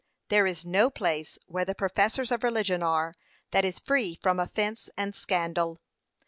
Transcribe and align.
There 0.29 0.47
is 0.47 0.65
no 0.65 0.89
place 0.89 1.37
where 1.45 1.63
the 1.63 1.75
professors 1.75 2.31
of 2.31 2.41
religion 2.43 2.81
are, 2.81 3.13
that 3.51 3.63
is 3.63 3.77
free 3.77 4.15
from 4.19 4.39
offence 4.39 4.89
and 4.97 5.13
scandal. 5.13 5.79